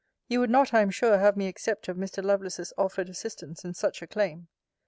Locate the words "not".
0.49-0.73